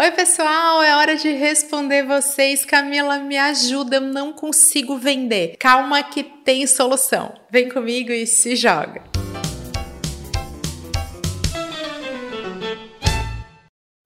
Oi, 0.00 0.12
pessoal, 0.12 0.80
é 0.80 0.94
hora 0.94 1.16
de 1.16 1.28
responder 1.32 2.04
vocês. 2.04 2.64
Camila, 2.64 3.18
me 3.18 3.36
ajuda, 3.36 3.96
eu 3.96 4.00
não 4.00 4.32
consigo 4.32 4.96
vender. 4.96 5.56
Calma 5.58 6.00
que 6.04 6.22
tem 6.22 6.64
solução. 6.68 7.34
Vem 7.50 7.68
comigo 7.68 8.12
e 8.12 8.24
se 8.24 8.54
joga. 8.54 9.02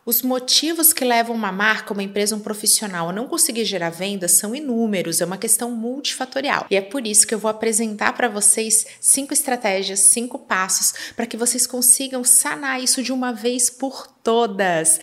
Os 0.04 0.20
motivos 0.20 0.92
que 0.92 1.04
levam 1.04 1.36
uma 1.36 1.52
marca, 1.52 1.92
uma 1.92 2.02
empresa, 2.02 2.34
um 2.34 2.40
profissional 2.40 3.10
a 3.10 3.12
não 3.12 3.28
conseguir 3.28 3.64
gerar 3.64 3.90
vendas 3.90 4.32
são 4.32 4.54
inúmeros, 4.54 5.20
é 5.20 5.24
uma 5.24 5.36
questão 5.36 5.70
multifatorial. 5.70 6.66
E 6.70 6.76
é 6.76 6.80
por 6.80 7.06
isso 7.06 7.26
que 7.26 7.34
eu 7.34 7.38
vou 7.38 7.50
apresentar 7.50 8.14
para 8.14 8.28
vocês 8.28 8.86
cinco 8.98 9.32
estratégias, 9.32 10.00
cinco 10.00 10.38
passos 10.38 11.12
para 11.14 11.26
que 11.26 11.36
vocês 11.36 11.66
consigam 11.66 12.24
sanar 12.24 12.82
isso 12.82 13.02
de 13.02 13.12
uma 13.12 13.32
vez 13.32 13.68
por 13.68 14.06
todas. 14.06 14.21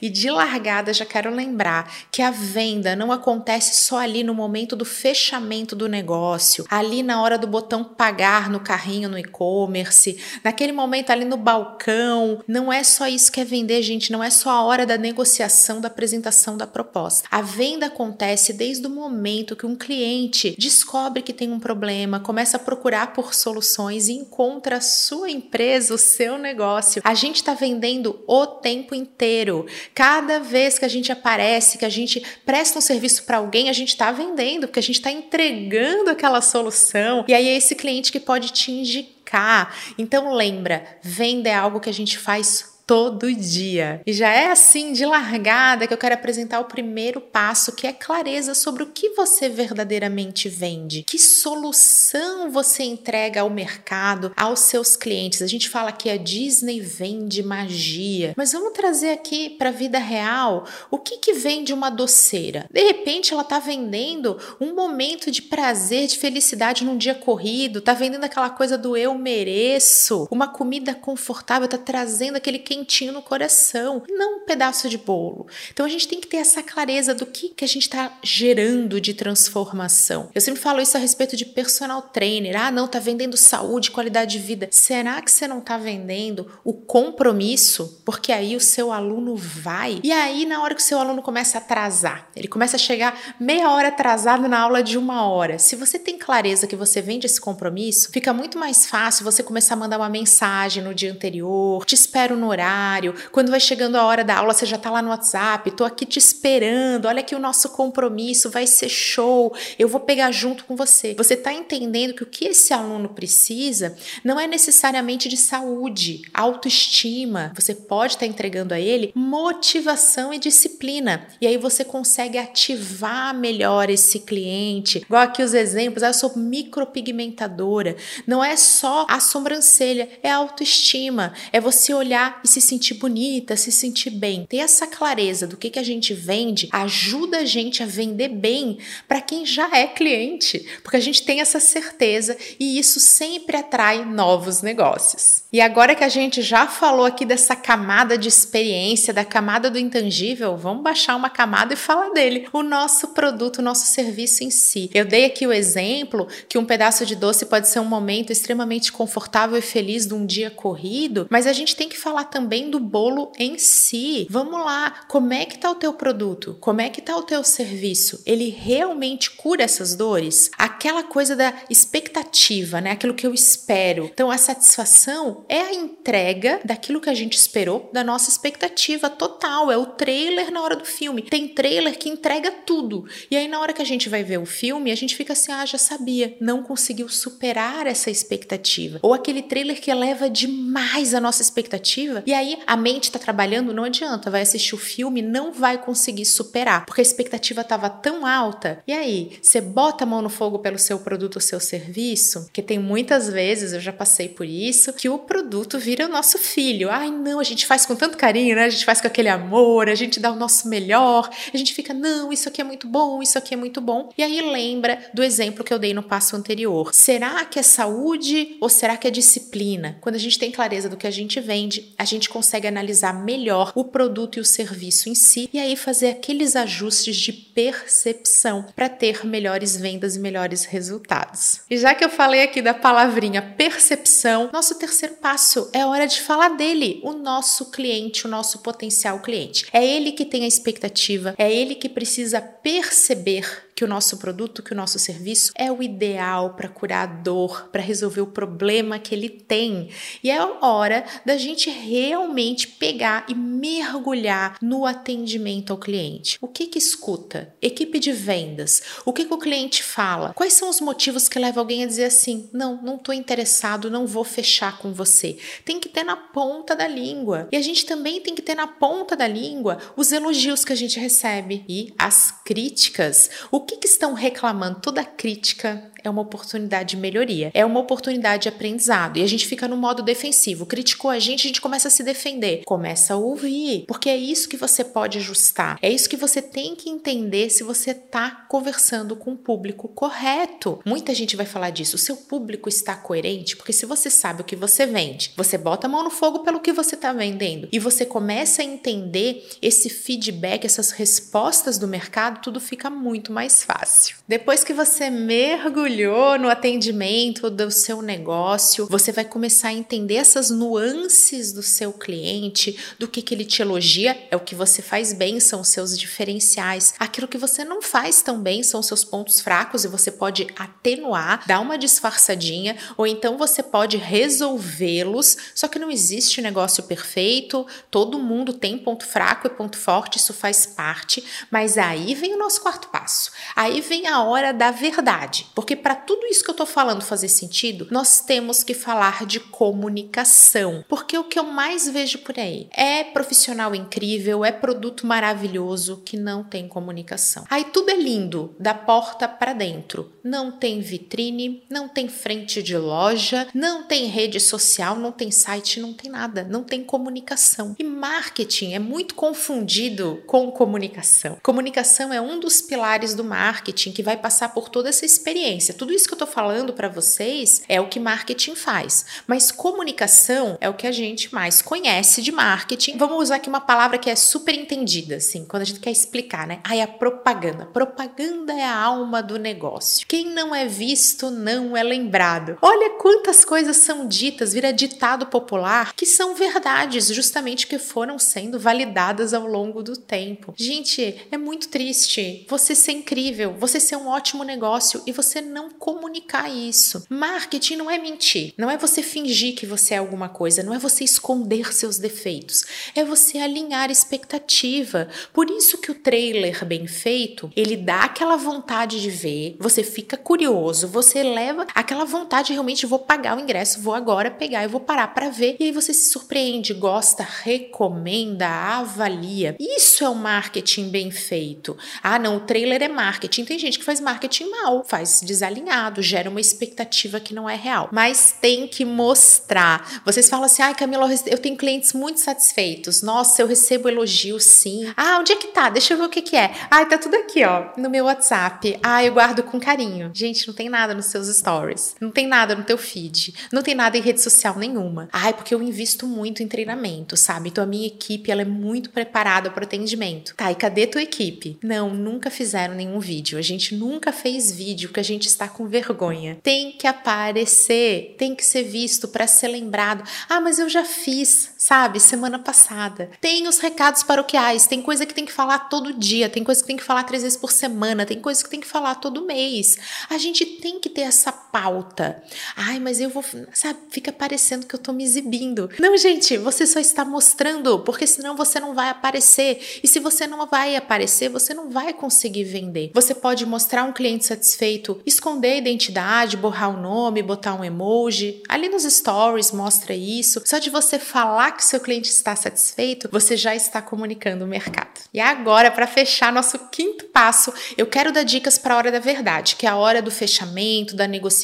E 0.01 0.09
de 0.09 0.29
largada 0.29 0.93
já 0.93 1.05
quero 1.05 1.33
lembrar 1.33 1.91
que 2.11 2.21
a 2.21 2.31
venda 2.31 2.96
não 2.96 3.11
acontece 3.11 3.83
só 3.83 3.97
ali 3.97 4.23
no 4.23 4.33
momento 4.33 4.75
do 4.75 4.86
fechamento 4.86 5.75
do 5.75 5.89
negócio, 5.89 6.65
ali 6.69 7.04
na 7.04 7.21
hora 7.21 7.37
do 7.37 7.46
botão 7.46 7.83
pagar 7.83 8.50
no 8.50 8.60
carrinho 8.60 9.10
no 9.10 9.18
e-commerce, 9.18 10.18
naquele 10.43 10.71
momento 10.71 11.10
ali 11.10 11.25
no 11.25 11.36
balcão. 11.36 12.41
Não 12.47 12.71
é 12.71 12.83
só 12.83 13.07
isso 13.07 13.32
que 13.32 13.41
é 13.41 13.46
vender, 13.46 13.82
gente, 13.82 14.11
não 14.11 14.24
é 14.24 14.29
só 14.29 14.50
a 14.51 14.63
hora 14.63 14.86
da 14.86 14.97
negociação, 14.97 15.82
da 15.82 15.88
apresentação 15.88 16.55
da 16.55 16.65
proposta. 16.65 17.27
A 17.29 17.41
venda 17.41 17.88
acontece 17.88 18.54
desde 18.54 18.88
o 18.88 18.89
momento 18.89 19.55
que 19.55 19.65
um 19.65 19.75
cliente 19.75 20.55
descobre 20.57 21.21
que 21.21 21.33
tem 21.33 21.51
um 21.51 21.60
problema, 21.60 22.19
começa 22.19 22.57
a 22.57 22.60
procurar 22.60 23.13
por 23.13 23.33
soluções 23.33 24.07
e 24.07 24.13
encontra 24.13 24.77
a 24.77 24.82
sua 24.82 25.29
empresa, 25.29 25.93
o 25.93 25.97
seu 25.97 26.38
negócio. 26.38 27.01
A 27.04 27.13
gente 27.13 27.38
está 27.38 27.54
vendendo 27.54 28.24
o 28.25 28.46
tempo 28.47 28.96
inteiro 28.96 29.08
inteiro. 29.09 29.65
Cada 29.93 30.39
vez 30.39 30.79
que 30.79 30.86
a 30.86 30.87
gente 30.87 31.11
aparece, 31.11 31.77
que 31.77 31.86
a 31.86 31.89
gente 31.89 32.23
presta 32.45 32.80
um 32.80 32.81
serviço 32.81 33.23
para 33.23 33.38
alguém, 33.38 33.69
a 33.69 33.73
gente 33.73 33.89
está 33.89 34.11
vendendo, 34.11 34.67
porque 34.67 34.79
a 34.79 34.83
gente 34.83 34.95
está 34.95 35.11
entregando 35.11 36.09
aquela 36.09 36.41
solução. 36.41 37.25
E 37.27 37.33
aí 37.33 37.47
é 37.47 37.57
esse 37.57 37.75
cliente 37.75 38.11
que 38.11 38.19
pode 38.19 38.51
te 38.51 38.71
indicar. 38.71 39.75
Então 39.97 40.33
lembra, 40.33 40.85
venda 41.01 41.49
é 41.49 41.53
algo 41.53 41.79
que 41.79 41.89
a 41.89 41.93
gente 41.93 42.17
faz 42.17 42.78
todo 42.89 43.31
dia. 43.31 44.01
E 44.03 44.11
já 44.11 44.29
é 44.29 44.49
assim 44.49 44.93
de 44.93 45.05
largada 45.05 45.85
que 45.85 45.93
eu 45.93 45.97
quero 45.97 46.15
apresentar 46.15 46.59
o 46.59 46.65
primeiro 46.65 47.21
passo, 47.21 47.75
que 47.75 47.85
é 47.85 47.93
clareza 47.93 48.55
sobre 48.55 48.81
o 48.81 48.87
que 48.87 49.09
você 49.09 49.47
verdadeiramente 49.47 50.49
vende. 50.49 51.03
Que 51.03 51.19
solução 51.19 52.49
você 52.49 52.81
entrega 52.81 53.41
ao 53.41 53.49
mercado, 53.51 54.33
aos 54.35 54.61
seus 54.61 54.95
clientes. 54.95 55.43
A 55.43 55.45
gente 55.45 55.69
fala 55.69 55.91
que 55.91 56.09
a 56.09 56.17
Disney 56.17 56.79
vende 56.79 57.43
magia, 57.43 58.33
mas 58.35 58.53
vamos 58.53 58.73
trazer 58.73 59.11
aqui 59.11 59.51
para 59.51 59.69
a 59.69 59.71
vida 59.71 59.99
real 59.99 60.65
o 60.89 60.97
que 60.97 61.17
que 61.17 61.33
vende 61.33 61.71
uma 61.71 61.91
doceira. 61.91 62.65
De 62.71 62.81
repente 62.81 63.31
ela 63.33 63.43
está 63.43 63.59
vendendo 63.59 64.35
um 64.59 64.73
momento 64.73 65.29
de 65.29 65.43
prazer, 65.43 66.07
de 66.07 66.17
felicidade 66.17 66.83
num 66.83 66.97
dia 66.97 67.13
corrido, 67.13 67.77
está 67.77 67.93
vendendo 67.93 68.23
aquela 68.23 68.49
coisa 68.49 68.79
do 68.79 68.97
eu 68.97 69.13
mereço, 69.13 70.27
uma 70.31 70.47
comida 70.47 70.95
confortável, 70.95 71.65
está 71.65 71.77
trazendo 71.77 72.37
aquele 72.37 72.57
quem 72.57 72.78
quentinho 72.80 73.11
no 73.11 73.22
coração, 73.22 74.02
não 74.09 74.38
um 74.38 74.45
pedaço 74.45 74.89
de 74.89 74.97
bolo. 74.97 75.47
Então 75.72 75.85
a 75.85 75.89
gente 75.89 76.08
tem 76.08 76.19
que 76.19 76.27
ter 76.27 76.38
essa 76.38 76.63
clareza 76.63 77.13
do 77.13 77.25
que, 77.25 77.49
que 77.49 77.66
a 77.66 77.67
gente 77.67 77.83
está 77.83 78.17
gerando 78.23 79.02
de 79.02 79.13
transformação. 79.13 80.30
Eu 80.33 80.41
sempre 80.41 80.61
falo 80.61 80.81
isso 80.81 80.95
a 80.95 81.00
respeito 81.00 81.35
de 81.35 81.45
personal 81.45 82.02
trainer. 82.02 82.59
Ah, 82.59 82.72
não, 82.72 82.88
tá 82.88 83.00
vendendo 83.00 83.35
saúde, 83.35 83.91
qualidade 83.91 84.31
de 84.31 84.39
vida. 84.39 84.67
Será 84.72 85.22
que 85.22 85.31
você 85.31 85.47
não 85.47 85.59
tá 85.59 85.77
vendendo 85.77 86.50
o 86.63 86.73
compromisso? 86.73 88.02
Porque 88.05 88.31
aí 88.31 88.55
o 88.55 88.61
seu 88.61 88.91
aluno 88.91 89.35
vai. 89.35 90.00
E 90.03 90.11
aí, 90.11 90.45
na 90.45 90.61
hora 90.61 90.75
que 90.75 90.81
o 90.81 90.83
seu 90.83 91.00
aluno 91.00 91.22
começa 91.22 91.57
a 91.57 91.61
atrasar, 91.61 92.30
ele 92.35 92.47
começa 92.47 92.75
a 92.77 92.80
chegar 92.80 93.35
meia 93.39 93.69
hora 93.72 93.89
atrasado 93.89 94.47
na 94.47 94.59
aula 94.59 94.81
de 94.81 94.97
uma 94.97 95.27
hora. 95.27 95.59
Se 95.59 95.75
você 95.75 96.00
tem 96.00 96.17
clareza 96.17 96.67
que 96.67 96.75
você 96.75 97.02
vende 97.02 97.25
esse 97.25 97.41
compromisso, 97.41 98.11
fica 98.11 98.33
muito 98.33 98.57
mais 98.57 98.85
fácil 98.85 99.25
você 99.25 99.44
começar 99.44 99.73
a 99.73 99.78
mandar 99.78 99.97
uma 99.97 100.09
mensagem 100.09 100.84
no 100.84 100.94
dia 100.94 101.11
anterior, 101.11 101.85
te 101.85 101.96
espero 101.96 102.35
no 102.38 102.47
horário 102.47 102.69
horário, 102.69 103.16
quando 103.31 103.50
vai 103.50 103.59
chegando 103.59 103.96
a 103.96 104.06
hora 104.06 104.24
da 104.24 104.38
aula, 104.38 104.53
você 104.53 104.66
já 104.66 104.75
está 104.75 104.90
lá 104.90 105.02
no 105.02 105.09
WhatsApp, 105.09 105.72
tô 105.72 105.84
aqui 105.84 106.06
te 106.06 106.19
esperando, 106.19 107.07
olha 107.07 107.22
aqui 107.22 107.34
o 107.34 107.40
nosso 107.40 107.69
compromisso, 107.69 108.50
vai 108.50 108.68
ser 108.68 108.90
show, 108.90 109.53
eu 109.78 109.88
vou 109.88 110.00
pegar 110.00 110.31
junto 110.31 110.66
com 110.66 110.75
você. 110.75 111.13
Você 111.16 111.34
está 111.34 111.52
entendendo 111.52 112.13
que 112.13 112.24
o 112.24 112.25
que 112.25 112.46
esse 112.46 112.74
aluno 112.74 113.09
precisa 113.09 113.96
não 114.24 114.40
é 114.40 114.47
necessariamente 114.47 115.28
de 115.28 115.38
saúde, 115.38 116.22
autoestima. 116.34 117.52
Você 117.56 117.74
pode 117.74 118.13
estar 118.13 118.25
tá 118.25 118.28
entregando 118.28 118.74
a 118.74 118.79
ele 118.79 119.12
motivação 119.16 120.34
e 120.34 120.40
disciplina. 120.40 121.28
E 121.41 121.47
aí 121.47 121.58
você 121.58 121.84
consegue 121.84 122.38
ativar 122.38 123.34
melhor 123.34 123.90
esse 123.90 124.19
cliente. 124.19 125.00
Igual 125.00 125.24
aqui 125.24 125.41
os 125.41 125.53
exemplos, 125.53 126.03
ah, 126.03 126.08
eu 126.08 126.13
sou 126.13 126.38
micropigmentadora. 126.38 127.96
Não 128.28 128.44
é 128.44 128.56
só 128.56 129.06
a 129.09 129.19
sobrancelha, 129.19 130.09
é 130.22 130.29
a 130.29 130.38
autoestima. 130.38 131.34
É 131.52 131.59
você 131.59 131.94
olhar 131.94 132.40
e 132.44 132.47
se 132.49 132.61
sentir 132.61 132.95
bonita, 132.95 133.55
se 133.55 133.71
sentir 133.71 134.09
bem. 134.09 134.45
Ter 134.49 134.57
essa 134.57 134.87
clareza 134.87 135.47
do 135.47 135.57
que, 135.57 135.69
que 135.69 135.79
a 135.79 135.83
gente 135.83 136.13
vende 136.13 136.67
ajuda 136.71 137.39
a 137.39 137.45
gente 137.45 137.81
a 137.83 137.85
vender 137.85 138.29
bem 138.29 138.79
para 139.07 139.21
quem 139.21 139.45
já 139.45 139.69
é 139.73 139.87
cliente, 139.87 140.65
porque 140.83 140.97
a 140.97 140.99
gente 140.99 141.23
tem 141.23 141.39
essa 141.39 141.59
certeza 141.59 142.35
e 142.59 142.79
isso 142.79 142.99
sempre 142.99 143.57
atrai 143.57 144.03
novos 144.03 144.61
negócios. 144.61 145.43
E 145.53 145.61
agora 145.61 145.95
que 145.95 146.03
a 146.03 146.09
gente 146.09 146.41
já 146.41 146.67
falou 146.67 147.05
aqui 147.05 147.25
dessa 147.25 147.55
camada 147.55 148.17
de 148.17 148.27
experiência, 148.27 149.13
da 149.13 149.23
camada 149.23 149.69
do 149.69 149.79
intangível, 149.79 150.57
vamos 150.57 150.83
baixar 150.83 151.16
uma 151.16 151.29
camada 151.29 151.73
e 151.73 151.77
falar 151.77 152.09
dele, 152.09 152.47
o 152.51 152.63
nosso 152.63 153.09
produto, 153.09 153.59
o 153.59 153.63
nosso 153.63 153.85
serviço 153.87 154.43
em 154.43 154.49
si. 154.49 154.89
Eu 154.93 155.05
dei 155.05 155.25
aqui 155.25 155.45
o 155.45 155.53
exemplo 155.53 156.27
que 156.47 156.57
um 156.57 156.66
pedaço 156.66 157.05
de 157.05 157.16
doce 157.16 157.45
pode 157.45 157.67
ser 157.67 157.79
um 157.79 157.85
momento 157.85 158.31
extremamente 158.31 158.91
confortável 158.91 159.57
e 159.57 159.61
feliz 159.61 160.05
de 160.05 160.13
um 160.13 160.25
dia 160.25 160.49
corrido, 160.49 161.27
mas 161.29 161.47
a 161.47 161.53
gente 161.53 161.75
tem 161.75 161.87
que 161.87 161.97
falar 161.97 162.25
também 162.25 162.38
também 162.39 162.69
do 162.69 162.79
bolo 162.79 163.33
em 163.38 163.57
si. 163.57 164.25
Vamos 164.29 164.63
lá, 164.63 165.01
como 165.09 165.33
é 165.33 165.45
que 165.45 165.57
tá 165.57 165.69
o 165.69 165.75
teu 165.75 165.91
produto? 165.91 166.55
Como 166.61 166.79
é 166.79 166.89
que 166.89 167.01
tá 167.01 167.17
o 167.17 167.23
teu 167.23 167.44
serviço? 167.44 168.23
Ele 168.25 168.50
realmente 168.50 169.31
cura 169.31 169.63
essas 169.63 169.94
dores? 169.94 170.49
Aquela 170.57 171.03
coisa 171.03 171.35
da 171.35 171.53
expectativa, 171.69 172.79
né? 172.79 172.91
Aquilo 172.91 173.13
que 173.13 173.28
eu 173.28 173.33
espero. 173.33 174.05
Então 174.05 174.31
a 174.31 174.38
satisfação 174.38 175.44
é 175.49 175.59
a 175.59 175.73
entrega 175.73 176.61
daquilo 176.63 177.01
que 177.01 177.09
a 177.09 177.13
gente 177.13 177.33
esperou, 177.33 177.89
da 177.91 178.05
nossa 178.05 178.29
expectativa 178.29 179.09
total, 179.09 179.69
é 179.69 179.78
o 179.78 179.85
trailer 179.85 180.49
na 180.49 180.61
hora 180.61 180.78
do 180.78 180.85
filme. 180.85 181.23
Tem 181.23 181.45
trailer 181.45 181.99
que 181.99 182.07
entrega 182.07 182.51
tudo. 182.51 183.05
E 183.29 183.35
aí 183.35 183.49
na 183.49 183.59
hora 183.59 183.73
que 183.73 183.81
a 183.81 183.85
gente 183.85 184.07
vai 184.07 184.23
ver 184.23 184.39
o 184.39 184.45
filme, 184.45 184.91
a 184.91 184.95
gente 184.95 185.13
fica 185.13 185.33
assim: 185.33 185.51
"Ah, 185.51 185.66
já 185.66 185.78
sabia, 185.78 186.38
não 186.39 186.63
conseguiu 186.63 187.09
superar 187.09 187.85
essa 187.85 188.09
expectativa". 188.09 188.97
Ou 189.01 189.13
aquele 189.13 189.41
trailer 189.41 189.81
que 189.81 189.91
eleva 189.91 190.29
demais 190.29 191.13
a 191.13 191.19
nossa 191.19 191.41
expectativa 191.41 192.23
e 192.29 192.34
aí 192.34 192.59
a 192.67 192.78
mente 192.78 193.06
está 193.06 193.17
trabalhando, 193.17 193.73
não 193.73 193.85
adianta, 193.85 194.29
vai 194.29 194.44
assistir 194.44 194.75
o 194.75 194.78
filme, 194.78 195.19
não 195.19 195.51
vai 195.51 195.79
conseguir 195.79 196.25
superar, 196.25 196.85
porque 196.85 197.01
a 197.01 197.03
expectativa 197.03 197.62
estava 197.62 197.90
tão 197.90 198.23
alta. 198.23 198.84
E 198.85 198.94
aí, 198.94 199.40
você 199.41 199.59
bota 199.59 200.03
a 200.03 200.07
mão 200.07 200.22
no 200.22 200.29
fogo 200.29 200.59
pelo 200.59 200.78
seu 200.78 201.00
produto 201.00 201.38
ou 201.38 201.41
seu 201.41 201.59
serviço, 201.59 202.47
que 202.53 202.62
tem 202.62 202.78
muitas 202.78 203.28
vezes, 203.28 203.73
eu 203.73 203.79
já 203.79 203.91
passei 203.91 204.29
por 204.29 204.45
isso, 204.45 204.94
que 204.94 205.09
o 205.09 205.17
produto 205.17 205.79
vira 205.79 206.06
o 206.06 206.07
nosso 206.07 206.38
filho. 206.38 206.91
Ai, 206.91 207.09
não, 207.09 207.40
a 207.40 207.44
gente 207.44 207.66
faz 207.66 207.84
com 207.84 207.95
tanto 207.95 208.16
carinho, 208.16 208.56
né? 208.56 208.66
A 208.66 208.69
gente 208.69 208.85
faz 208.85 209.01
com 209.01 209.07
aquele 209.07 209.29
amor, 209.29 209.90
a 209.90 209.96
gente 209.96 210.19
dá 210.19 210.31
o 210.31 210.35
nosso 210.35 210.69
melhor, 210.69 211.28
a 211.51 211.57
gente 211.57 211.73
fica, 211.73 211.96
não, 211.96 212.31
isso 212.31 212.47
aqui 212.47 212.61
é 212.61 212.63
muito 212.63 212.88
bom, 212.88 213.23
isso 213.23 213.40
aqui 213.40 213.56
é 213.56 213.57
muito 213.57 213.81
bom. 213.81 214.09
E 214.16 214.22
aí 214.22 214.40
lembra 214.40 215.00
do 215.16 215.23
exemplo 215.23 215.63
que 215.63 215.73
eu 215.73 215.79
dei 215.79 215.96
no 215.96 216.03
passo 216.03 216.35
anterior. 216.35 216.94
Será 216.94 217.44
que 217.46 217.57
é 217.57 217.63
saúde 217.63 218.56
ou 218.61 218.69
será 218.69 218.96
que 218.97 219.07
é 219.07 219.11
disciplina? 219.11 219.97
Quando 220.00 220.13
a 220.13 220.19
gente 220.19 220.38
tem 220.38 220.51
clareza 220.51 220.88
do 220.88 220.96
que 220.96 221.07
a 221.07 221.11
gente 221.11 221.40
vende, 221.40 221.91
a 221.97 222.06
gente 222.06 222.19
gente 222.19 222.30
consegue 222.30 222.68
analisar 222.68 223.13
melhor 223.24 223.72
o 223.74 223.85
produto 223.85 224.38
e 224.38 224.41
o 224.41 224.46
serviço 224.46 225.09
em 225.09 225.16
si 225.16 225.50
e 225.52 225.57
aí 225.57 225.75
fazer 225.75 226.09
aqueles 226.09 226.56
ajustes 226.56 227.16
de 227.16 227.32
percepção 227.32 228.66
para 228.76 228.90
ter 228.90 229.26
melhores 229.26 229.78
vendas 229.78 230.16
e 230.16 230.20
melhores 230.20 230.66
resultados. 230.66 231.61
E 231.70 231.78
já 231.78 231.96
que 231.96 232.03
eu 232.03 232.09
falei 232.09 232.43
aqui 232.43 232.61
da 232.61 232.73
palavrinha 232.73 233.41
percepção, 233.41 234.49
nosso 234.52 234.76
terceiro 234.76 235.16
passo 235.16 235.70
é 235.73 235.85
hora 235.85 236.05
de 236.05 236.22
falar 236.22 236.49
dele, 236.49 236.99
o 237.03 237.14
nosso 237.14 237.72
cliente, 237.72 238.28
o 238.28 238.29
nosso 238.29 238.59
potencial 238.59 239.20
cliente. 239.22 239.66
É 239.72 239.85
ele 239.85 240.11
que 240.11 240.26
tem 240.26 240.43
a 240.43 240.47
expectativa, 240.47 241.34
é 241.38 241.52
ele 241.52 241.76
que 241.76 241.88
precisa 241.88 242.41
perceber 242.41 243.68
que 243.79 243.85
o 243.85 243.87
nosso 243.87 244.17
produto, 244.17 244.61
que 244.61 244.73
o 244.73 244.76
nosso 244.76 244.99
serviço 244.99 245.53
é 245.55 245.72
o 245.72 245.81
ideal 245.81 246.53
para 246.53 246.67
curar 246.67 247.08
a 247.08 247.14
dor, 247.14 247.70
para 247.72 247.81
resolver 247.81 248.20
o 248.20 248.28
problema 248.28 248.99
que 248.99 249.16
ele 249.16 249.29
tem. 249.29 249.90
E 250.22 250.29
é 250.29 250.43
hora 250.61 251.05
da 251.26 251.37
gente 251.37 251.70
realmente 251.70 252.67
pegar 252.67 253.26
e 253.29 253.34
mergulhar 253.34 254.58
no 254.61 254.85
atendimento 254.85 255.72
ao 255.72 255.78
cliente. 255.78 256.38
O 256.42 256.48
que 256.50 256.68
que 256.68 256.78
escuta? 256.78 257.56
Equipe 257.62 258.00
de 258.00 258.12
vendas. 258.12 258.81
O 259.06 259.14
que 259.14 259.24
que 259.24 259.34
o 259.34 259.38
cliente 259.38 259.81
fala? 259.81 260.34
Quais 260.34 260.52
são 260.52 260.70
os 260.70 260.81
motivos 260.81 261.30
que 261.30 261.40
levam 261.40 261.62
alguém 261.62 261.86
a 261.86 261.88
dizer 261.88 262.04
assim: 262.04 262.50
"Não, 262.52 262.81
não 262.81 262.98
estou 262.98 263.16
interessado, 263.16 263.90
não 263.90 264.06
vou 264.06 264.26
fechar 264.26 264.78
com 264.80 264.92
você"? 264.92 265.38
Tem 265.64 265.80
que 265.80 265.88
ter 265.88 266.04
na 266.04 266.18
ponta 266.18 266.76
da 266.76 266.86
língua. 266.86 267.48
E 267.50 267.56
a 267.56 267.62
gente 267.62 267.86
também 267.86 268.20
tem 268.20 268.36
que 268.36 268.42
ter 268.42 268.56
na 268.56 268.68
ponta 268.68 269.16
da 269.16 269.26
língua 269.26 269.78
os 269.96 270.12
elogios 270.12 270.66
que 270.66 270.74
a 270.74 270.76
gente 270.76 271.00
recebe 271.00 271.64
e 271.70 271.94
as 271.98 272.30
críticas. 272.44 273.30
O 273.50 273.69
que, 273.69 273.77
que 273.77 273.88
estão 273.88 274.13
reclamando? 274.13 274.80
Toda 274.80 275.04
crítica 275.04 275.89
é 276.04 276.10
uma 276.10 276.22
oportunidade 276.22 276.90
de 276.90 276.98
melhoria, 276.98 277.51
é 277.54 277.66
uma 277.66 277.80
oportunidade 277.80 278.44
de 278.44 278.50
aprendizado. 278.50 279.18
E 279.18 279.24
a 279.24 279.28
gente 279.28 279.46
fica 279.46 279.68
no 279.68 279.78
modo 279.78 280.04
defensivo. 280.04 280.66
Criticou 280.66 281.12
a 281.12 281.19
gente, 281.19 281.42
a 281.42 281.48
gente 281.48 281.62
começa 281.62 281.88
a 281.88 281.92
se 281.92 282.04
defender. 282.04 282.63
Começa 282.66 283.13
a 283.13 283.18
ouvir, 283.18 283.86
porque 283.88 284.10
é 284.10 284.18
isso 284.18 284.50
que 284.50 284.57
você 284.57 284.84
pode 284.84 285.18
ajustar. 285.18 285.78
É 285.81 285.90
isso 285.90 286.10
que 286.10 286.18
você 286.18 286.42
tem 286.42 286.75
que 286.75 286.90
entender 286.90 287.50
se 287.50 287.63
você 287.63 287.92
está 287.92 288.46
conversando 288.50 289.16
com 289.16 289.34
o 289.34 289.38
público 289.38 289.88
correto. 289.88 290.80
Muita 290.86 291.13
gente 291.13 291.36
vai 291.36 291.46
falar 291.46 291.69
disso. 291.69 291.96
O 291.96 292.00
seu 292.00 292.16
público 292.16 292.69
está 292.69 292.95
coerente, 292.95 293.56
porque 293.56 293.74
se 293.74 293.86
você 293.86 294.10
sabe 294.10 294.42
o 294.42 294.45
que 294.45 294.56
você 294.56 294.86
vende, 294.86 295.34
você 295.36 295.57
bota 295.57 295.88
a 295.88 295.90
mão 295.90 296.04
no 296.04 296.10
fogo 296.10 296.40
pelo 296.40 296.60
que 296.60 296.74
você 296.74 296.95
está 296.95 297.13
vendendo 297.13 297.68
e 297.72 297.80
você 297.80 298.06
começa 298.06 298.62
a 298.62 298.66
entender 298.66 299.48
esse 299.62 299.90
feedback, 299.90 300.66
essas 300.66 300.92
respostas 300.92 301.78
do 301.78 301.88
mercado, 301.88 302.42
tudo 302.42 302.60
fica 302.60 302.90
muito 302.90 303.31
mais 303.31 303.63
fácil. 303.63 304.18
Depois 304.28 304.63
que 304.63 304.74
você 304.74 305.10
mergulha 305.10 305.99
mergulhou 306.00 306.40
no 306.40 306.50
atendimento 306.50 307.50
do 307.50 307.69
seu 307.69 308.01
negócio, 308.01 308.88
você 308.90 309.12
vai 309.12 309.25
começar 309.25 309.69
a 309.69 309.74
entender 309.74 310.16
essas 310.16 310.50
nuances 310.50 311.51
do 311.51 311.62
seu 311.62 311.92
cliente, 311.92 312.78
do 312.98 313.07
que, 313.07 313.22
que 313.22 313.34
ele 313.34 313.44
te 313.44 313.62
elogia, 313.62 314.18
é 314.31 314.36
o 314.36 314.40
que 314.40 314.56
você 314.56 314.81
faz 314.81 315.12
bem, 315.12 315.40
são 315.40 315.60
os 315.60 315.68
seus 315.68 315.98
diferenciais. 315.98 316.94
Aquilo 316.98 317.28
que 317.28 317.38
você 317.38 317.66
não 317.66 317.81
faz 317.81 318.22
tão 318.22 318.40
bem 318.40 318.63
são 318.63 318.80
os 318.80 318.86
seus 318.86 319.04
pontos 319.04 319.42
fracos 319.42 319.84
e 319.84 319.90
você 319.90 320.10
pode 320.10 320.48
atenuar, 320.56 321.44
dar 321.46 321.60
uma 321.60 321.78
disfarçadinha, 321.78 322.78
ou 322.95 323.06
então 323.06 323.38
você 323.38 323.62
pode 323.62 323.98
resolvê-los. 323.98 325.36
Só 325.54 325.68
que 325.68 325.80
não 325.80 325.92
existe 325.92 326.42
negócio 326.42 326.84
perfeito, 326.84 327.68
todo 327.92 328.19
mundo 328.19 328.54
tem 328.54 328.78
ponto 328.78 329.06
fraco 329.06 329.48
e 329.48 329.50
ponto 329.50 329.78
forte, 329.78 330.18
isso 330.18 330.34
faz 330.34 330.66
parte, 330.66 331.24
mas 331.52 331.78
aí 331.78 332.16
vem 332.16 332.34
o 332.36 332.40
nosso 332.40 332.62
quarto 332.62 332.88
passo. 332.88 333.31
Aí 333.56 333.81
vem 333.81 334.07
a 334.07 334.24
hora 334.24 334.54
da 334.54 334.72
verdade, 334.72 335.48
porque 335.54 335.75
para 335.80 335.96
tudo 335.96 336.26
isso 336.28 336.44
que 336.44 336.52
eu 336.52 336.56
tô 336.56 336.66
falando 336.66 337.02
fazer 337.02 337.30
sentido, 337.30 337.88
nós 337.92 338.22
temos 338.22 338.64
que 338.64 338.74
falar 338.74 339.26
de 339.26 339.40
comunicação. 339.40 340.84
Porque 340.88 341.18
o 341.18 341.24
que 341.24 341.40
eu 341.40 341.44
mais 341.44 341.88
vejo 341.88 342.20
por 342.20 342.40
aí 342.40 342.68
é 342.72 343.04
profissional 343.04 343.74
incrível, 343.74 344.46
é 344.46 344.52
produto 344.52 345.08
maravilhoso 345.08 346.02
que 346.06 346.18
não 346.18 346.44
tem 346.44 346.68
comunicação. 346.68 347.46
Aí 347.50 347.66
tudo 347.66 347.90
é 347.90 347.96
lindo, 347.96 348.56
da 348.60 348.74
porta 348.74 349.28
para 349.28 349.54
dentro. 349.54 350.12
Não 350.24 350.52
tem 350.52 350.80
vitrine, 350.81 351.64
não 351.70 351.88
tem 351.88 352.08
frente 352.08 352.62
de 352.62 352.78
loja, 352.78 353.48
não 353.54 353.84
tem 353.84 354.06
rede 354.06 354.40
social, 354.40 354.96
não 354.96 355.12
tem 355.12 355.31
site, 355.31 355.80
não 355.80 355.94
tem 355.94 356.12
nada, 356.12 356.44
não 356.44 356.64
tem 356.64 356.84
comunicação. 356.84 357.76
E 357.80 357.84
marketing 357.84 358.74
é 358.74 358.80
muito 358.80 359.16
confundido 359.16 360.22
com 360.26 360.52
comunicação. 360.52 361.38
Comunicação 361.42 362.14
é 362.14 362.22
um 362.22 362.40
dos 362.40 362.62
pilares 362.62 363.14
do 363.14 363.24
marketing 363.24 363.92
que 363.92 364.04
vai 364.04 364.18
passar 364.18 364.50
por 364.50 364.70
toda 364.70 364.90
essa 364.90 365.06
experiência 365.06 365.69
tudo 365.74 365.94
isso 365.94 366.07
que 366.07 366.13
eu 366.13 366.18
tô 366.18 366.27
falando 366.27 366.74
para 366.74 366.88
vocês 366.88 367.62
é 367.68 367.80
o 367.80 367.88
que 367.88 368.00
marketing 368.00 368.56
faz. 368.56 369.06
Mas 369.27 369.51
comunicação 369.51 370.57
é 370.62 370.69
o 370.69 370.74
que 370.74 370.88
a 370.88 370.92
gente 370.92 371.33
mais 371.33 371.62
conhece 371.62 372.21
de 372.21 372.31
marketing. 372.31 372.98
Vamos 372.98 373.18
usar 373.24 373.36
aqui 373.36 373.50
uma 373.50 373.62
palavra 373.62 373.98
que 373.98 374.10
é 374.10 374.16
super 374.16 374.56
entendida, 374.56 375.16
assim, 375.16 375.45
quando 375.45 375.63
a 375.63 375.66
gente 375.66 375.80
quer 375.80 375.92
explicar, 375.92 376.48
né? 376.48 376.60
Ai, 376.63 376.81
a 376.81 376.88
propaganda. 376.88 377.66
Propaganda 377.66 378.54
é 378.54 378.63
a 378.63 378.75
alma 378.75 379.21
do 379.21 379.38
negócio. 379.38 380.07
Quem 380.07 380.30
não 380.30 380.54
é 380.54 380.66
visto 380.66 381.30
não 381.30 381.75
é 381.75 381.83
lembrado. 381.83 382.57
Olha 382.62 382.92
quantas 382.92 383.44
coisas 383.44 383.77
são 383.77 384.07
ditas, 384.07 384.54
vira 384.54 384.71
ditado 384.71 385.25
popular, 385.25 385.94
que 385.94 386.06
são 386.06 386.36
verdades, 386.36 387.07
justamente 387.07 387.68
que 387.68 387.77
foram 387.77 388.18
sendo 388.18 388.60
validadas 388.60 389.33
ao 389.33 389.45
longo 389.45 389.83
do 389.83 389.98
tempo. 389.98 390.54
Gente, 390.56 391.27
é 391.31 391.38
muito 391.38 391.69
triste 391.69 392.45
você 392.48 392.74
ser 392.75 392.94
incrível, 392.94 393.56
você 393.57 393.80
ser 393.80 393.95
um 393.95 394.07
ótimo 394.07 394.44
negócio 394.44 395.01
e 395.06 395.12
você 395.12 395.42
não 395.42 395.59
comunicar 395.68 396.48
isso. 396.48 397.04
Marketing 397.10 397.78
não 397.78 397.90
é 397.90 397.98
mentir, 397.98 398.54
não 398.56 398.70
é 398.70 398.78
você 398.78 399.02
fingir 399.02 399.56
que 399.56 399.66
você 399.66 399.96
é 399.96 399.98
alguma 399.98 400.30
coisa, 400.30 400.62
não 400.62 400.74
é 400.74 400.78
você 400.78 401.04
esconder 401.04 401.74
seus 401.74 401.98
defeitos, 401.98 402.64
é 402.96 403.04
você 403.04 403.40
alinhar 403.40 403.90
expectativa. 403.90 405.08
Por 405.34 405.50
isso 405.50 405.80
que 405.80 405.90
o 405.90 405.96
trailer 405.96 406.64
bem 406.64 406.86
feito, 406.86 407.52
ele 407.56 407.76
dá 407.76 408.04
aquela 408.04 408.38
vontade 408.38 409.02
de 409.02 409.10
ver, 409.10 409.56
você 409.60 409.84
fica 409.84 410.16
curioso, 410.16 410.88
você 410.88 411.24
leva 411.24 411.66
aquela 411.74 412.06
vontade 412.06 412.54
realmente 412.54 412.86
vou 412.86 413.00
pagar 413.00 413.38
o 413.38 413.40
ingresso, 413.40 413.82
vou 413.82 413.94
agora 413.94 414.30
pegar 414.30 414.64
e 414.64 414.68
vou 414.68 414.82
parar 414.82 415.08
para 415.08 415.30
ver. 415.30 415.56
E 415.60 415.66
aí 415.66 415.72
você 415.72 415.94
se 415.94 416.12
surpreende, 416.12 416.74
gosta, 416.74 417.24
recomenda, 417.24 418.48
avalia. 418.48 419.56
Isso 419.60 420.04
é 420.04 420.10
o 420.10 420.16
marketing 420.16 420.90
bem 420.90 421.10
feito. 421.10 421.78
Ah, 422.04 422.20
não, 422.20 422.38
o 422.38 422.42
trailer 422.42 422.82
é 422.84 422.88
marketing. 422.88 423.46
Tem 423.46 423.58
gente 423.58 423.80
que 423.80 423.86
faz 423.86 424.00
marketing 424.00 424.50
mal, 424.50 424.84
faz 424.84 425.22
desalinhado, 425.50 426.01
gera 426.01 426.30
uma 426.30 426.40
expectativa 426.40 427.19
que 427.19 427.34
não 427.34 427.50
é 427.50 427.56
real. 427.56 427.90
Mas 427.92 428.36
tem 428.40 428.68
que 428.68 428.86
mostrar. 428.86 430.01
Vocês 430.06 430.30
falam 430.30 430.46
assim: 430.46 430.62
ai, 430.62 430.75
Camila, 430.75 431.10
eu 431.25 431.38
tenho 431.38 431.57
clientes 431.57 431.94
muito 431.94 432.19
satisfeitos. 432.19 433.01
Nossa, 433.01 433.42
eu 433.42 433.48
recebo 433.48 433.90
elogios 433.90 434.44
sim. 434.44 434.92
Ah, 434.96 435.18
onde 435.19 435.34
é 435.34 435.36
que 435.36 435.48
tá? 435.48 435.69
Deixa 435.69 435.94
eu 435.94 435.98
ver 435.98 436.04
o 436.04 436.10
que, 436.10 436.22
que 436.22 436.36
é. 436.36 436.54
Ai, 436.69 436.88
tá 436.88 436.98
tudo 436.98 437.16
aqui, 437.16 437.44
ó, 437.44 437.72
no 437.78 437.90
meu 437.90 438.06
WhatsApp. 438.06 438.80
Ah, 438.84 439.04
eu 439.04 439.13
guardo 439.13 439.44
com 439.44 439.60
carinho. 439.60 440.12
Gente, 440.13 440.48
não 440.48 440.54
tem 440.54 440.69
nada 440.69 440.94
nos 440.94 441.06
seus 441.06 441.28
stories. 441.36 441.95
Não 442.00 442.12
tem 442.12 442.28
nada 442.28 442.56
no 442.56 442.63
teu 442.63 442.78
feed. 442.78 443.34
Não 443.52 443.62
tem 443.62 443.75
nada 443.75 443.98
em 443.98 444.02
rede 444.02 444.22
social 444.22 444.57
nenhuma. 444.57 445.10
Ai, 445.12 445.34
porque 445.34 445.54
eu 445.54 445.62
invisto 445.62 446.06
muito 446.06 446.44
em 446.44 446.48
treinamento, 446.48 447.18
sabe? 447.18 447.50
Então 447.50 447.63
a 447.63 447.68
minha 447.68 447.88
equipe, 447.88 448.31
ela 448.31 448.42
é 448.42 448.45
muito 448.45 448.90
preparada 448.92 449.50
para 449.50 449.63
atendimento. 449.63 450.36
Tá, 450.36 450.52
e 450.52 450.56
cadê 450.56 450.86
tua 450.86 451.02
equipe? 451.02 451.57
Não, 451.63 451.94
nunca 451.94 452.30
fizeram 452.30 452.75
nenhum 452.75 453.00
vídeo. 453.00 453.38
A 453.38 453.42
gente 453.42 453.75
nunca 453.75 454.12
fez 454.12 454.52
vídeo 454.52 454.90
que 454.90 455.00
a 455.00 455.04
gente 455.04 455.28
está 455.40 455.48
com 455.48 455.66
vergonha. 455.66 456.38
Tem 456.44 456.74
que 456.74 456.86
aparecer, 456.86 458.16
tem 458.18 458.36
que 458.36 458.46
ser 458.46 458.64
visto 458.64 459.08
para 459.08 459.26
ser 459.26 459.48
lembrado. 459.48 460.04
Ah, 460.28 460.42
mas 460.42 460.60
eu 460.60 460.68
já 460.68 460.84
fiz, 460.84 461.52
sabe, 461.58 462.00
semana 462.00 462.38
passada. 462.38 463.10
Tem 463.22 463.48
os 463.48 463.60
recados 463.60 464.04
paroquiais, 464.04 464.68
tem 464.68 464.82
coisa 464.82 465.06
que 465.06 465.14
tem 465.14 465.26
que 465.26 465.32
falar 465.32 465.70
todo 465.70 465.94
dia, 465.94 466.30
tem 466.30 466.44
coisa 466.44 466.62
que 466.62 466.68
tem 466.68 466.76
que 466.76 466.84
falar 466.84 467.04
três 467.04 467.24
vezes 467.24 467.38
por 467.38 467.52
semana, 467.52 468.06
tem 468.06 468.20
coisa 468.20 468.44
que 468.44 468.50
tem 468.50 468.60
que 468.60 468.68
falar 468.68 468.96
todo 468.96 469.26
mês. 469.26 469.78
A 470.10 470.18
gente 470.18 470.46
tem 470.46 470.80
que 470.80 470.90
ter 470.90 471.02
essa 471.02 471.32
pauta. 471.51 472.22
Ai, 472.56 472.80
mas 472.80 473.00
eu 473.00 473.10
vou, 473.10 473.24
sabe, 473.54 473.80
fica 473.90 474.12
parecendo 474.12 474.66
que 474.66 474.75
eu 474.75 474.80
tô 474.80 474.94
me 474.94 475.04
exibindo. 475.04 475.69
Não, 475.80 475.98
gente, 475.98 476.38
você 476.38 476.66
só 476.66 476.80
está 476.80 477.04
mostrando, 477.04 477.80
porque 477.80 478.06
senão 478.07 478.36
você 478.36 478.60
não 478.60 478.74
vai 478.74 478.90
aparecer. 478.90 479.80
E 479.84 479.88
se 479.88 480.00
você 480.00 480.28
não 480.28 480.48
vai 480.48 480.75
aparecer, 480.75 481.30
você 481.30 481.54
não 481.54 481.69
vai 481.69 481.94
conseguir 481.94 482.44
vender. 482.44 482.92
Você 482.94 483.14
pode 483.14 483.45
mostrar 483.45 483.83
um 483.83 483.94
cliente 483.94 484.26
satisfeito 484.26 485.02
esconder 485.06 485.54
a 485.54 485.57
identidade, 485.57 486.38
borrar 486.38 486.69
o 486.69 486.81
nome, 486.81 487.21
botar 487.21 487.54
um 487.54 487.64
emoji. 487.64 488.42
Ali 488.47 488.69
nos 488.69 488.83
stories 488.83 489.52
mostra 489.52 489.94
isso. 489.94 490.42
Só 490.45 490.57
de 490.59 490.69
você 490.69 491.00
falar 491.00 491.52
que 491.52 491.66
seu 491.66 491.80
cliente 491.80 492.09
está 492.09 492.35
satisfeito, 492.35 493.09
você 493.12 493.35
já 493.35 493.56
está 493.56 493.81
comunicando 493.81 494.45
o 494.45 494.47
mercado. 494.47 495.00
E 495.14 495.19
agora, 495.19 495.71
para 495.71 495.88
fechar 495.88 496.31
nosso 496.31 496.57
quinto 496.69 497.06
passo, 497.06 497.54
eu 497.78 497.88
quero 497.88 498.12
dar 498.12 498.24
dicas 498.24 498.57
para 498.57 498.74
a 498.74 498.78
hora 498.78 498.92
da 498.92 499.00
verdade, 499.00 499.56
que 499.56 499.66
é 499.66 499.69
a 499.69 499.76
hora 499.76 500.02
do 500.02 500.12
fechamento, 500.12 500.95
da 500.95 501.07
negociação, 501.07 501.39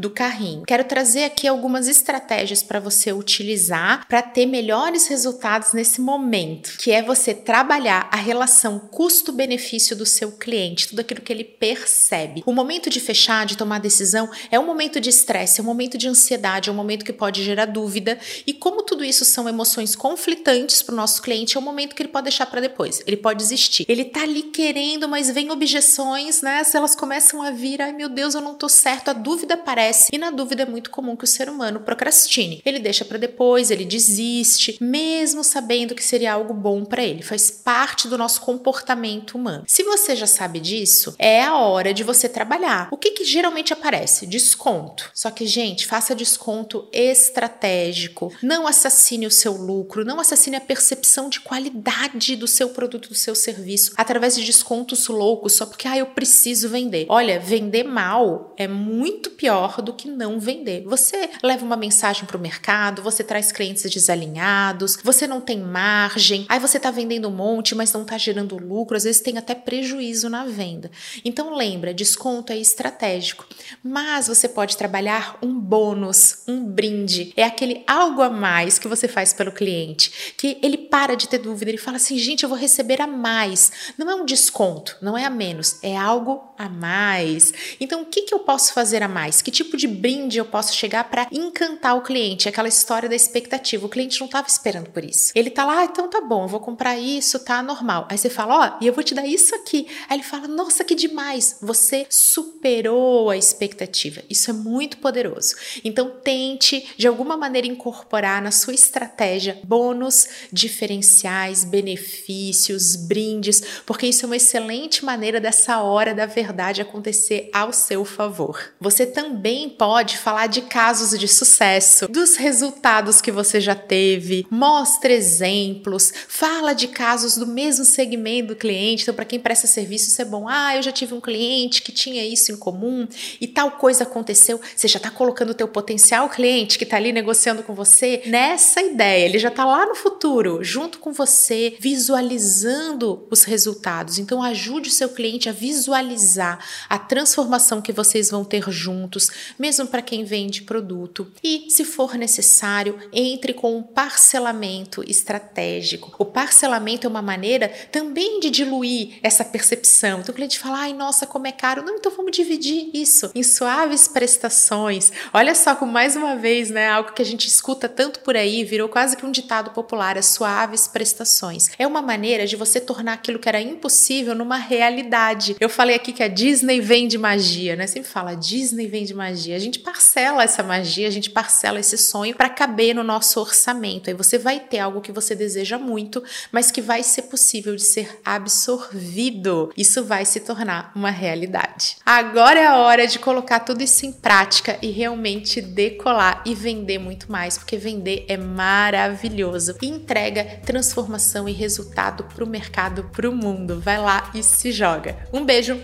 do 0.00 0.10
carrinho. 0.10 0.64
Quero 0.66 0.84
trazer 0.84 1.24
aqui 1.24 1.48
algumas 1.48 1.88
estratégias 1.88 2.62
para 2.62 2.78
você 2.78 3.12
utilizar 3.12 4.06
para 4.08 4.22
ter 4.22 4.46
melhores 4.46 5.06
resultados 5.06 5.72
nesse 5.72 6.00
momento, 6.00 6.76
que 6.78 6.92
é 6.92 7.02
você 7.02 7.34
trabalhar 7.34 8.08
a 8.12 8.16
relação 8.16 8.78
custo-benefício 8.78 9.96
do 9.96 10.06
seu 10.06 10.32
cliente, 10.32 10.88
tudo 10.88 11.00
aquilo 11.00 11.20
que 11.20 11.32
ele 11.32 11.44
percebe. 11.44 12.42
O 12.46 12.52
momento 12.52 12.90
de 12.90 13.00
fechar, 13.00 13.46
de 13.46 13.56
tomar 13.56 13.78
decisão, 13.80 14.30
é 14.50 14.58
um 14.58 14.66
momento 14.66 15.00
de 15.00 15.10
estresse, 15.10 15.60
é 15.60 15.62
um 15.62 15.66
momento 15.66 15.96
de 15.96 16.08
ansiedade, 16.08 16.68
é 16.68 16.72
um 16.72 16.76
momento 16.76 17.04
que 17.04 17.12
pode 17.12 17.42
gerar 17.42 17.66
dúvida. 17.66 18.18
E 18.46 18.52
como 18.52 18.82
tudo 18.82 19.04
isso 19.04 19.24
são 19.24 19.48
emoções 19.48 19.94
conflitantes 19.96 20.82
para 20.82 20.92
o 20.92 20.96
nosso 20.96 21.22
cliente, 21.22 21.56
é 21.56 21.60
um 21.60 21.62
momento 21.62 21.94
que 21.94 22.02
ele 22.02 22.08
pode 22.08 22.24
deixar 22.24 22.46
para 22.46 22.60
depois. 22.60 23.02
Ele 23.06 23.16
pode 23.16 23.38
desistir. 23.38 23.84
Ele 23.88 24.04
tá 24.04 24.22
ali 24.22 24.42
querendo, 24.42 25.08
mas 25.08 25.30
vem 25.30 25.50
objeções, 25.50 26.42
né? 26.42 26.64
Se 26.64 26.76
elas 26.76 26.94
começam 26.94 27.42
a 27.42 27.50
vir, 27.50 27.80
ai 27.80 27.92
meu 27.92 28.08
Deus, 28.08 28.34
eu 28.34 28.40
não 28.40 28.54
tô 28.54 28.68
certo. 28.68 29.07
Certo, 29.08 29.10
a 29.10 29.12
dúvida 29.12 29.54
aparece 29.54 30.10
e 30.12 30.18
na 30.18 30.30
dúvida 30.30 30.62
é 30.62 30.66
muito 30.66 30.90
comum 30.90 31.16
que 31.16 31.24
o 31.24 31.26
ser 31.26 31.48
humano 31.48 31.80
procrastine. 31.80 32.62
Ele 32.64 32.78
deixa 32.78 33.04
para 33.04 33.18
depois, 33.18 33.70
ele 33.70 33.84
desiste, 33.84 34.76
mesmo 34.80 35.42
sabendo 35.42 35.94
que 35.94 36.04
seria 36.04 36.34
algo 36.34 36.52
bom 36.52 36.84
para 36.84 37.02
ele. 37.02 37.22
Faz 37.22 37.50
parte 37.50 38.08
do 38.08 38.18
nosso 38.18 38.40
comportamento 38.40 39.36
humano. 39.36 39.64
Se 39.66 39.82
você 39.82 40.14
já 40.14 40.26
sabe 40.26 40.60
disso, 40.60 41.14
é 41.18 41.42
a 41.42 41.56
hora 41.56 41.94
de 41.94 42.04
você 42.04 42.28
trabalhar. 42.28 42.88
O 42.90 42.96
que, 42.96 43.12
que 43.12 43.24
geralmente 43.24 43.72
aparece? 43.72 44.26
Desconto. 44.26 45.10
Só 45.14 45.30
que, 45.30 45.46
gente, 45.46 45.86
faça 45.86 46.14
desconto 46.14 46.88
estratégico. 46.92 48.32
Não 48.42 48.66
assassine 48.66 49.26
o 49.26 49.30
seu 49.30 49.52
lucro, 49.52 50.04
não 50.04 50.20
assassine 50.20 50.56
a 50.56 50.60
percepção 50.60 51.28
de 51.28 51.40
qualidade 51.40 52.36
do 52.36 52.46
seu 52.46 52.70
produto, 52.70 53.08
do 53.08 53.14
seu 53.14 53.34
serviço, 53.34 53.92
através 53.96 54.36
de 54.36 54.44
descontos 54.44 55.06
loucos 55.08 55.54
só 55.54 55.66
porque 55.66 55.88
ah, 55.88 55.96
eu 55.96 56.06
preciso 56.06 56.68
vender. 56.68 57.06
Olha, 57.08 57.40
vender 57.40 57.84
mal 57.84 58.54
é 58.56 58.66
muito 58.66 58.97
pior 59.38 59.80
do 59.80 59.92
que 59.92 60.08
não 60.08 60.40
vender. 60.40 60.82
Você 60.84 61.30
leva 61.42 61.64
uma 61.64 61.76
mensagem 61.76 62.24
para 62.26 62.36
o 62.36 62.40
mercado, 62.40 63.02
você 63.02 63.22
traz 63.22 63.52
clientes 63.52 63.88
desalinhados, 63.88 64.98
você 65.02 65.28
não 65.28 65.40
tem 65.40 65.60
margem, 65.60 66.44
aí 66.48 66.58
você 66.58 66.76
está 66.76 66.90
vendendo 66.90 67.28
um 67.28 67.32
monte, 67.32 67.74
mas 67.74 67.92
não 67.92 68.02
está 68.02 68.18
gerando 68.18 68.56
lucro, 68.56 68.96
às 68.96 69.04
vezes 69.04 69.20
tem 69.20 69.38
até 69.38 69.54
prejuízo 69.54 70.28
na 70.28 70.44
venda. 70.44 70.90
Então 71.24 71.54
lembra, 71.54 71.94
desconto 71.94 72.52
é 72.52 72.58
estratégico, 72.58 73.46
mas 73.82 74.26
você 74.26 74.48
pode 74.48 74.76
trabalhar 74.76 75.38
um 75.40 75.58
bônus, 75.58 76.42
um 76.48 76.64
brinde, 76.64 77.32
é 77.36 77.44
aquele 77.44 77.84
algo 77.86 78.22
a 78.22 78.28
mais 78.28 78.78
que 78.78 78.88
você 78.88 79.06
faz 79.06 79.32
pelo 79.32 79.52
cliente, 79.52 80.34
que 80.36 80.58
ele 80.62 80.76
para 80.76 81.14
de 81.14 81.28
ter 81.28 81.38
dúvida, 81.38 81.70
ele 81.70 81.78
fala 81.78 81.96
assim, 81.96 82.18
gente, 82.18 82.42
eu 82.42 82.48
vou 82.48 82.58
receber 82.58 83.00
a 83.00 83.06
mais. 83.06 83.70
Não 83.96 84.10
é 84.10 84.14
um 84.14 84.24
desconto, 84.24 84.96
não 85.00 85.16
é 85.16 85.24
a 85.24 85.30
menos, 85.30 85.78
é 85.82 85.96
algo 85.96 86.52
a 86.58 86.68
mais. 86.68 87.52
Então, 87.78 88.02
o 88.02 88.06
que, 88.06 88.22
que 88.22 88.34
eu 88.34 88.40
posso 88.40 88.72
fazer 88.72 88.87
a 88.96 89.08
mais? 89.08 89.42
Que 89.42 89.50
tipo 89.50 89.76
de 89.76 89.86
brinde 89.86 90.38
eu 90.38 90.44
posso 90.44 90.74
chegar 90.74 91.04
para 91.04 91.28
encantar 91.32 91.96
o 91.96 92.02
cliente? 92.02 92.48
Aquela 92.48 92.68
história 92.68 93.08
da 93.08 93.14
expectativa. 93.14 93.86
O 93.86 93.88
cliente 93.88 94.20
não 94.20 94.26
estava 94.26 94.48
esperando 94.48 94.90
por 94.90 95.04
isso. 95.04 95.32
Ele 95.34 95.50
tá 95.50 95.64
lá, 95.64 95.80
ah, 95.80 95.84
então 95.84 96.08
tá 96.08 96.20
bom, 96.20 96.44
eu 96.44 96.48
vou 96.48 96.60
comprar 96.60 96.98
isso, 96.98 97.38
tá 97.38 97.62
normal. 97.62 98.08
Aí 98.10 98.18
você 98.18 98.28
fala, 98.28 98.54
ó, 98.54 98.76
oh, 98.78 98.84
e 98.84 98.86
eu 98.86 98.92
vou 98.92 99.04
te 99.04 99.14
dar 99.14 99.26
isso 99.26 99.54
aqui. 99.54 99.86
Aí 100.08 100.16
ele 100.16 100.24
fala, 100.24 100.48
nossa, 100.48 100.84
que 100.84 100.94
demais. 100.94 101.58
Você 101.62 102.06
superou 102.08 103.30
a 103.30 103.36
expectativa. 103.36 104.22
Isso 104.28 104.50
é 104.50 104.52
muito 104.52 104.98
poderoso. 104.98 105.54
Então, 105.84 106.10
tente 106.22 106.94
de 106.96 107.06
alguma 107.06 107.36
maneira 107.36 107.66
incorporar 107.66 108.42
na 108.42 108.50
sua 108.50 108.74
estratégia 108.74 109.60
bônus, 109.64 110.28
diferenciais, 110.52 111.64
benefícios, 111.64 112.96
brindes, 112.96 113.62
porque 113.86 114.06
isso 114.06 114.24
é 114.24 114.26
uma 114.26 114.36
excelente 114.36 115.04
maneira 115.04 115.40
dessa 115.40 115.80
hora 115.82 116.14
da 116.14 116.26
verdade 116.26 116.80
acontecer 116.80 117.50
ao 117.52 117.72
seu 117.72 118.04
favor. 118.04 118.72
Você 118.80 119.04
também 119.04 119.68
pode 119.68 120.16
falar 120.16 120.46
de 120.46 120.62
casos 120.62 121.18
de 121.18 121.26
sucesso, 121.26 122.06
dos 122.06 122.36
resultados 122.36 123.20
que 123.20 123.32
você 123.32 123.60
já 123.60 123.74
teve, 123.74 124.46
mostra 124.48 125.12
exemplos, 125.12 126.12
fala 126.28 126.72
de 126.72 126.86
casos 126.86 127.36
do 127.36 127.46
mesmo 127.46 127.84
segmento 127.84 128.48
do 128.48 128.56
cliente. 128.56 129.02
Então, 129.02 129.14
para 129.14 129.24
quem 129.24 129.40
presta 129.40 129.66
serviço, 129.66 130.08
isso 130.08 130.22
é 130.22 130.24
bom. 130.24 130.46
Ah, 130.48 130.76
eu 130.76 130.82
já 130.82 130.92
tive 130.92 131.12
um 131.12 131.20
cliente 131.20 131.82
que 131.82 131.90
tinha 131.90 132.24
isso 132.24 132.52
em 132.52 132.56
comum 132.56 133.08
e 133.40 133.48
tal 133.48 133.72
coisa 133.72 134.04
aconteceu. 134.04 134.60
Você 134.76 134.86
já 134.86 134.98
está 134.98 135.10
colocando 135.10 135.50
o 135.50 135.54
teu 135.54 135.66
potencial 135.66 136.28
cliente 136.28 136.78
que 136.78 136.84
está 136.84 136.96
ali 136.96 137.12
negociando 137.12 137.64
com 137.64 137.74
você 137.74 138.22
nessa 138.26 138.80
ideia. 138.80 139.24
Ele 139.24 139.40
já 139.40 139.48
está 139.48 139.64
lá 139.64 139.86
no 139.86 139.96
futuro, 139.96 140.62
junto 140.62 141.00
com 141.00 141.12
você, 141.12 141.76
visualizando 141.80 143.26
os 143.28 143.42
resultados. 143.42 144.18
Então, 144.18 144.40
ajude 144.40 144.88
o 144.88 144.92
seu 144.92 145.08
cliente 145.08 145.48
a 145.48 145.52
visualizar 145.52 146.64
a 146.88 146.98
transformação 146.98 147.82
que 147.82 147.92
vocês 147.92 148.30
vão 148.30 148.44
ter 148.44 148.67
juntos, 148.74 149.30
mesmo 149.58 149.86
para 149.86 150.02
quem 150.02 150.24
vende 150.24 150.62
produto. 150.62 151.30
E, 151.42 151.66
se 151.68 151.84
for 151.84 152.14
necessário, 152.14 152.98
entre 153.12 153.52
com 153.52 153.76
um 153.76 153.82
parcelamento 153.82 155.02
estratégico. 155.08 156.14
O 156.18 156.24
parcelamento 156.24 157.06
é 157.06 157.10
uma 157.10 157.22
maneira 157.22 157.68
também 157.90 158.40
de 158.40 158.50
diluir 158.50 159.18
essa 159.22 159.44
percepção. 159.44 160.20
Então, 160.20 160.32
o 160.32 160.36
cliente 160.36 160.58
fala: 160.58 160.80
ai, 160.80 160.92
nossa, 160.92 161.26
como 161.26 161.46
é 161.46 161.52
caro. 161.52 161.82
Não, 161.82 161.96
então 161.96 162.12
vamos 162.12 162.32
dividir 162.32 162.90
isso 162.92 163.30
em 163.34 163.42
suaves 163.42 164.08
prestações. 164.08 165.12
Olha 165.32 165.54
só, 165.54 165.74
com 165.74 165.86
mais 165.86 166.16
uma 166.16 166.36
vez, 166.36 166.70
né, 166.70 166.88
algo 166.88 167.12
que 167.12 167.22
a 167.22 167.24
gente 167.24 167.46
escuta 167.46 167.88
tanto 167.88 168.20
por 168.20 168.36
aí, 168.36 168.64
virou 168.64 168.88
quase 168.88 169.16
que 169.16 169.24
um 169.24 169.30
ditado 169.30 169.70
popular: 169.70 170.18
as 170.18 170.26
suaves 170.26 170.86
prestações. 170.86 171.70
É 171.78 171.86
uma 171.86 172.02
maneira 172.02 172.46
de 172.46 172.56
você 172.56 172.80
tornar 172.80 173.14
aquilo 173.14 173.38
que 173.38 173.48
era 173.48 173.60
impossível 173.60 174.34
numa 174.34 174.56
realidade. 174.56 175.56
Eu 175.58 175.68
falei 175.68 175.96
aqui 175.96 176.12
que 176.12 176.22
a 176.22 176.28
Disney 176.28 176.80
vem 176.80 177.08
de 177.08 177.18
magia, 177.18 177.76
né? 177.76 177.86
Sempre 177.86 178.10
fala 178.10 178.34
Disney 178.34 178.57
vem 178.88 179.04
de 179.04 179.14
magia. 179.14 179.56
A 179.56 179.58
gente 179.58 179.78
parcela 179.78 180.42
essa 180.42 180.62
magia, 180.62 181.08
a 181.08 181.10
gente 181.10 181.30
parcela 181.30 181.80
esse 181.80 181.96
sonho 181.96 182.34
para 182.34 182.48
caber 182.48 182.94
no 182.94 183.02
nosso 183.02 183.40
orçamento. 183.40 184.10
Aí 184.10 184.14
você 184.14 184.38
vai 184.38 184.60
ter 184.60 184.78
algo 184.78 185.00
que 185.00 185.12
você 185.12 185.34
deseja 185.34 185.78
muito, 185.78 186.22
mas 186.52 186.70
que 186.70 186.80
vai 186.80 187.02
ser 187.02 187.22
possível 187.22 187.74
de 187.76 187.84
ser 187.84 188.20
absorvido. 188.24 189.72
Isso 189.76 190.04
vai 190.04 190.24
se 190.24 190.40
tornar 190.40 190.92
uma 190.94 191.10
realidade. 191.10 191.96
Agora 192.04 192.60
é 192.60 192.66
a 192.66 192.76
hora 192.76 193.06
de 193.06 193.18
colocar 193.18 193.60
tudo 193.60 193.82
isso 193.82 194.06
em 194.06 194.12
prática 194.12 194.78
e 194.82 194.90
realmente 194.90 195.60
decolar 195.60 196.42
e 196.44 196.54
vender 196.54 196.98
muito 196.98 197.30
mais, 197.30 197.58
porque 197.58 197.76
vender 197.76 198.24
é 198.28 198.36
maravilhoso 198.36 199.76
e 199.82 199.86
entrega 199.86 200.60
transformação 200.64 201.48
e 201.48 201.52
resultado 201.52 202.24
para 202.24 202.44
o 202.44 202.48
mercado, 202.48 203.04
para 203.04 203.28
o 203.28 203.34
mundo. 203.34 203.80
Vai 203.80 203.98
lá 203.98 204.30
e 204.34 204.42
se 204.42 204.72
joga. 204.72 205.16
Um 205.32 205.44
beijo, 205.44 205.80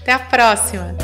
até 0.00 0.12
a 0.12 0.18
próxima! 0.18 0.96